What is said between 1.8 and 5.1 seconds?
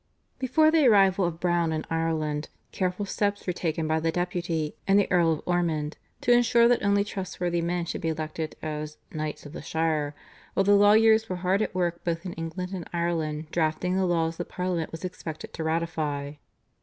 Ireland careful steps were taken by the deputy and the